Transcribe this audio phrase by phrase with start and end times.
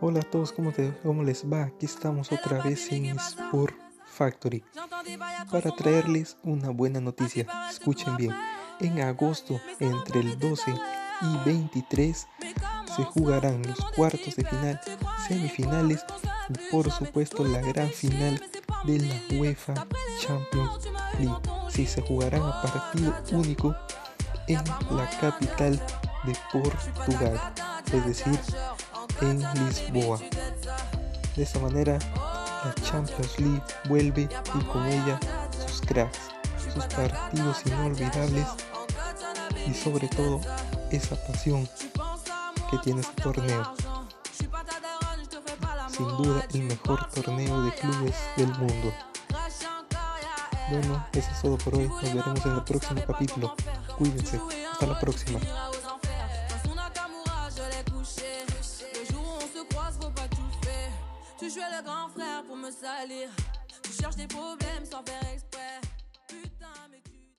[0.00, 1.64] Hola a todos, ¿cómo, ¿cómo, les va?
[1.64, 4.62] Aquí estamos otra vez en Sport Factory
[5.50, 7.46] para traerles una buena noticia.
[7.70, 8.34] Escuchen bien,
[8.80, 10.74] en agosto entre el 12
[11.22, 12.26] y 23
[12.94, 14.80] se jugarán los cuartos de final,
[15.26, 16.04] semifinales
[16.48, 18.40] y por supuesto la gran final
[18.84, 19.74] de la UEFA
[20.20, 21.40] Champions League.
[21.70, 23.74] Sí, se jugarán a partido único
[24.46, 25.80] en la capital
[26.24, 27.40] de Portugal,
[27.92, 28.38] es decir,
[29.20, 30.18] en Lisboa.
[31.36, 31.98] De esta manera,
[32.64, 35.18] la Champions League vuelve y con ella
[35.66, 36.18] sus cracks,
[36.72, 38.46] sus partidos inolvidables
[39.66, 40.40] y sobre todo
[40.90, 41.68] esa pasión
[42.70, 43.74] que tiene este torneo.
[45.90, 48.92] Sin duda el mejor torneo de clubes del mundo.
[50.70, 51.88] Bueno, eso es todo por hoy.
[51.88, 53.54] Nos veremos en el próximo capítulo.
[53.98, 54.40] Cuídense.
[54.72, 55.38] Hasta la próxima.
[61.36, 63.28] Tu jouais le grand frère pour me salir.
[63.82, 65.33] Tu cherches des problèmes sans faire